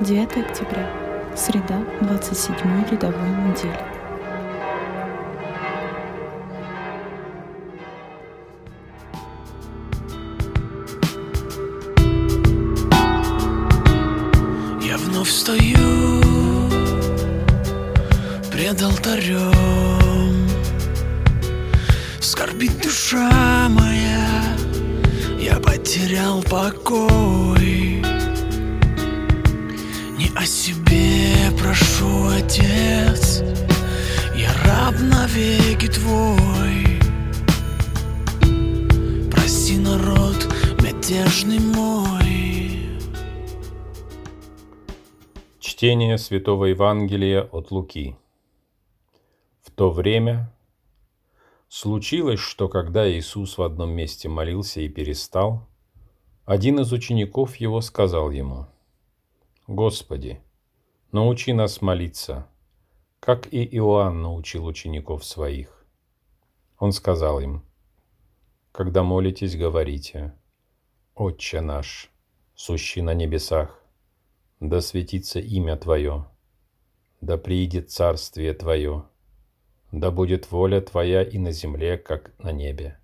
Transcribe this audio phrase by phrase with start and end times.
[0.00, 0.88] 9 октября,
[1.36, 2.56] среда, 27
[2.90, 3.78] рядовой недели.
[14.82, 15.76] Я вновь стою
[18.50, 20.48] пред алтарем
[22.20, 24.56] Скорбит душа моя,
[25.38, 28.02] я потерял покой
[32.50, 33.42] Отец,
[34.34, 36.98] я раб навеки Твой
[39.30, 40.48] Прости, народ
[40.82, 42.98] мятежный мой
[45.60, 48.16] Чтение Святого Евангелия от Луки.
[49.62, 50.52] В то время
[51.68, 55.68] случилось, что когда Иисус в одном месте молился и перестал,
[56.46, 58.66] один из учеников его сказал ему,
[59.68, 60.40] «Господи,
[61.12, 62.46] научи нас молиться,
[63.20, 65.84] как и Иоанн научил учеников своих».
[66.78, 67.64] Он сказал им,
[68.72, 70.34] «Когда молитесь, говорите,
[71.14, 72.10] «Отче наш,
[72.54, 73.82] сущий на небесах,
[74.60, 76.26] да светится имя Твое,
[77.20, 79.04] да приидет царствие Твое,
[79.92, 82.98] да будет воля Твоя и на земле, как на небе.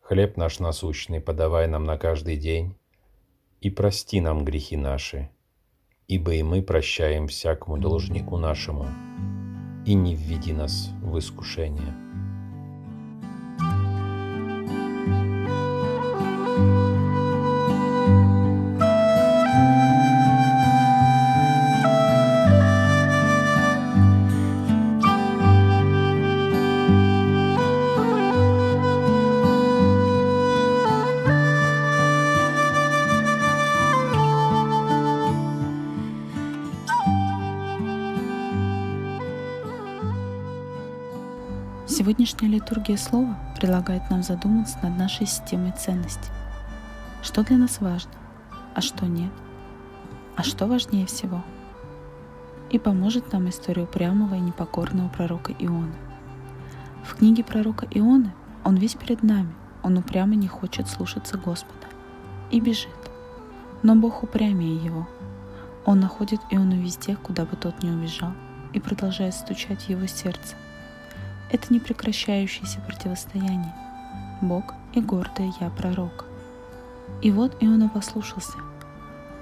[0.00, 2.76] Хлеб наш насущный подавай нам на каждый день,
[3.60, 5.30] и прости нам грехи наши,
[6.08, 8.86] ибо и мы прощаем всякому должнику нашему,
[9.84, 12.05] и не введи нас в искушение».
[41.98, 46.30] Сегодняшняя литургия слова предлагает нам задуматься над нашей системой ценностей.
[47.22, 48.12] Что для нас важно,
[48.74, 49.32] а что нет,
[50.36, 51.42] а что важнее всего.
[52.68, 55.94] И поможет нам история упрямого и непокорного пророка Иона.
[57.02, 58.30] В книге пророка Ионы
[58.62, 61.86] он весь перед нами, он упрямо не хочет слушаться Господа
[62.50, 62.90] и бежит.
[63.82, 65.08] Но Бог упрямее его.
[65.86, 68.34] Он находит Иону везде, куда бы тот ни убежал,
[68.74, 70.56] и продолжает стучать в его сердце.
[71.50, 73.74] Это непрекращающееся противостояние.
[74.40, 76.24] Бог и гордое я пророк.
[77.22, 78.58] И вот Иона послушался.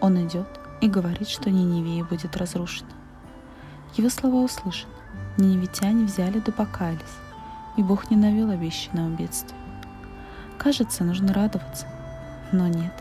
[0.00, 0.46] Он идет
[0.80, 2.90] и говорит, что Ниневия будет разрушена.
[3.96, 4.92] Его слова услышаны.
[5.38, 7.02] Ниневитяне взяли да покаялись,
[7.76, 9.58] и Бог не навел обещанного бедствия.
[10.58, 11.86] Кажется, нужно радоваться,
[12.52, 12.92] но нет.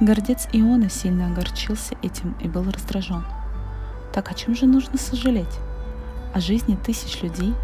[0.00, 3.24] Гордец Иона сильно огорчился этим и был раздражен.
[4.12, 5.58] Так о чем же нужно сожалеть?
[6.32, 7.54] О жизни тысяч людей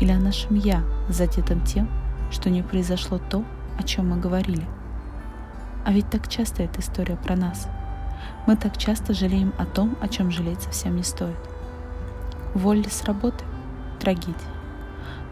[0.00, 1.88] или о нашем «я», задетом тем,
[2.30, 3.44] что не произошло то,
[3.78, 4.66] о чем мы говорили.
[5.84, 7.68] А ведь так часто эта история про нас.
[8.46, 11.38] Мы так часто жалеем о том, о чем жалеть совсем не стоит.
[12.54, 13.44] Уволили с работы–
[14.00, 14.34] трагедия.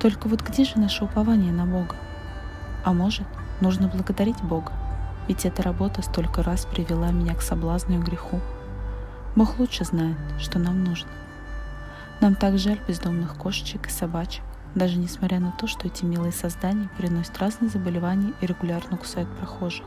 [0.00, 1.96] Только вот где же наше упование на Бога?
[2.84, 3.26] А может,
[3.60, 4.72] нужно благодарить Бога,
[5.28, 8.40] ведь эта работа столько раз привела меня к соблазну и греху.
[9.34, 11.10] Бог лучше знает, что нам нужно.
[12.20, 14.44] Нам так жаль бездомных кошечек и собачек,
[14.76, 19.86] даже несмотря на то, что эти милые создания переносят разные заболевания и регулярно кусают прохожих.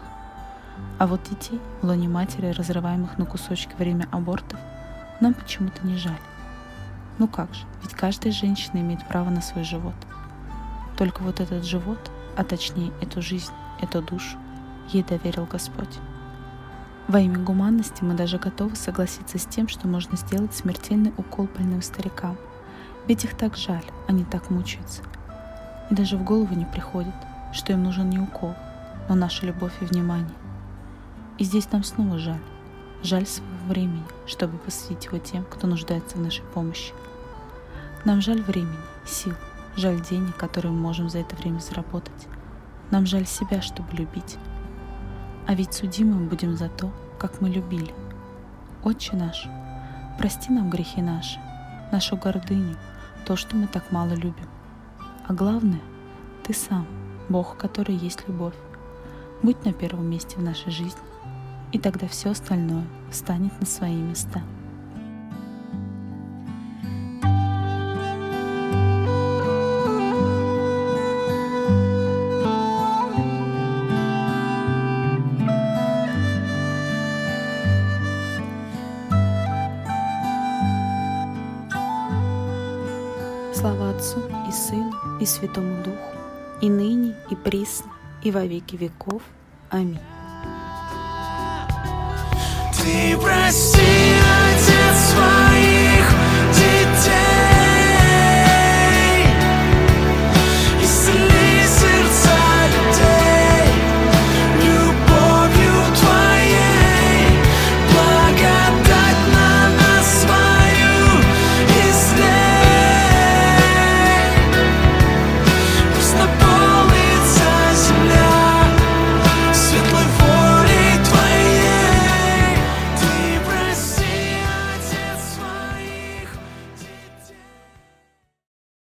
[0.98, 4.60] А вот детей в лоне матери, разрываемых на кусочки во время абортов,
[5.22, 6.20] нам почему-то не жаль.
[7.20, 9.96] Ну как же, ведь каждая женщина имеет право на свой живот.
[10.98, 13.52] Только вот этот живот, а точнее эту жизнь,
[13.82, 14.38] эту душу,
[14.90, 16.00] ей доверил Господь.
[17.08, 21.82] Во имя гуманности мы даже готовы согласиться с тем, что можно сделать смертельный укол больным
[21.82, 22.38] старикам.
[23.10, 25.02] Ведь их так жаль, они так мучаются.
[25.90, 27.16] И даже в голову не приходит,
[27.52, 28.54] что им нужен не укол,
[29.10, 30.36] но наша любовь и внимание.
[31.40, 32.42] И здесь нам снова жаль.
[33.02, 36.94] Жаль своего времени, чтобы посвятить его тем, кто нуждается в нашей помощи.
[38.06, 38.78] Нам жаль времени,
[39.08, 39.34] сил,
[39.76, 42.28] жаль денег, которые мы можем за это время заработать.
[42.92, 44.38] Нам жаль себя, чтобы любить.
[45.48, 47.92] А ведь судимы мы будем за то, как мы любили.
[48.84, 49.48] Отче наш,
[50.20, 51.40] прости нам грехи наши,
[51.92, 52.76] нашу гордыню,
[53.30, 54.50] то, что мы так мало любим.
[55.28, 55.82] А главное,
[56.44, 56.88] ты сам,
[57.30, 58.56] Бог, который есть любовь.
[59.44, 61.04] Будь на первом месте в нашей жизни,
[61.72, 64.42] и тогда все остальное встанет на свои места.
[84.00, 86.16] Отцу и Сыну и Святому Духу,
[86.62, 87.92] и ныне, и присно,
[88.24, 89.22] и во веки веков.
[89.70, 90.00] Аминь.
[92.78, 94.19] Ты прости